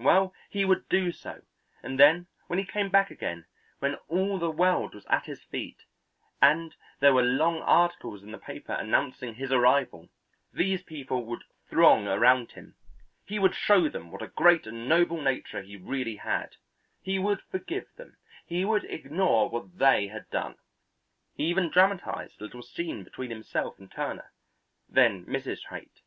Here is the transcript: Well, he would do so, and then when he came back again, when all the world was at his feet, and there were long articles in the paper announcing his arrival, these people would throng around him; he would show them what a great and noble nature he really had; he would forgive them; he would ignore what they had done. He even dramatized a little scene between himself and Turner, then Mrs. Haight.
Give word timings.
Well, 0.00 0.34
he 0.50 0.64
would 0.64 0.88
do 0.88 1.12
so, 1.12 1.42
and 1.80 1.96
then 1.96 2.26
when 2.48 2.58
he 2.58 2.64
came 2.64 2.90
back 2.90 3.08
again, 3.12 3.46
when 3.78 3.94
all 4.08 4.36
the 4.36 4.50
world 4.50 4.96
was 4.96 5.06
at 5.06 5.26
his 5.26 5.44
feet, 5.44 5.84
and 6.42 6.74
there 6.98 7.14
were 7.14 7.22
long 7.22 7.58
articles 7.58 8.24
in 8.24 8.32
the 8.32 8.38
paper 8.38 8.72
announcing 8.72 9.36
his 9.36 9.52
arrival, 9.52 10.08
these 10.52 10.82
people 10.82 11.24
would 11.26 11.44
throng 11.70 12.08
around 12.08 12.50
him; 12.50 12.74
he 13.26 13.38
would 13.38 13.54
show 13.54 13.88
them 13.88 14.10
what 14.10 14.22
a 14.22 14.26
great 14.26 14.66
and 14.66 14.88
noble 14.88 15.20
nature 15.22 15.62
he 15.62 15.76
really 15.76 16.16
had; 16.16 16.56
he 17.00 17.20
would 17.20 17.40
forgive 17.42 17.86
them; 17.94 18.16
he 18.44 18.64
would 18.64 18.82
ignore 18.86 19.48
what 19.48 19.78
they 19.78 20.08
had 20.08 20.28
done. 20.30 20.56
He 21.36 21.44
even 21.44 21.70
dramatized 21.70 22.40
a 22.40 22.44
little 22.46 22.62
scene 22.64 23.04
between 23.04 23.30
himself 23.30 23.78
and 23.78 23.88
Turner, 23.88 24.32
then 24.88 25.24
Mrs. 25.26 25.60
Haight. 25.70 26.00